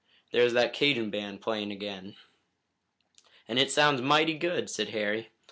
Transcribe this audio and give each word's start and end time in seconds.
There's 0.31 0.53
that 0.53 0.73
Cajun 0.73 1.11
band 1.11 1.41
playing 1.41 1.71
again." 1.71 2.15
"And 3.47 3.59
it 3.59 3.69
sounds 3.71 4.01
mighty 4.01 4.33
good," 4.33 4.67
said 4.67 4.89
Harry. 4.89 5.29